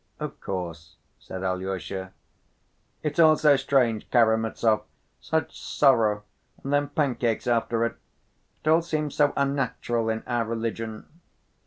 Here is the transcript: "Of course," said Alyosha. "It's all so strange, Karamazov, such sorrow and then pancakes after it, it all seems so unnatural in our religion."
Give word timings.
"Of 0.19 0.39
course," 0.41 0.95
said 1.19 1.43
Alyosha. 1.43 2.11
"It's 3.03 3.19
all 3.19 3.37
so 3.37 3.55
strange, 3.55 4.09
Karamazov, 4.09 4.81
such 5.19 5.61
sorrow 5.61 6.23
and 6.63 6.73
then 6.73 6.89
pancakes 6.89 7.45
after 7.45 7.85
it, 7.85 7.97
it 8.63 8.67
all 8.69 8.81
seems 8.81 9.13
so 9.13 9.31
unnatural 9.37 10.09
in 10.09 10.23
our 10.25 10.45
religion." 10.45 11.05